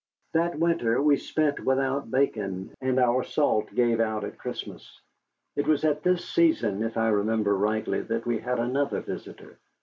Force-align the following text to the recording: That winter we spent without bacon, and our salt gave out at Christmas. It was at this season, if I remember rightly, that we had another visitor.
That 0.33 0.57
winter 0.57 0.99
we 0.99 1.15
spent 1.17 1.59
without 1.59 2.09
bacon, 2.09 2.73
and 2.81 2.97
our 2.97 3.21
salt 3.21 3.69
gave 3.75 3.99
out 3.99 4.23
at 4.23 4.39
Christmas. 4.39 4.99
It 5.55 5.67
was 5.67 5.83
at 5.85 6.01
this 6.01 6.27
season, 6.27 6.81
if 6.81 6.97
I 6.97 7.09
remember 7.09 7.55
rightly, 7.55 8.01
that 8.01 8.25
we 8.25 8.39
had 8.39 8.57
another 8.57 9.01
visitor. 9.01 9.59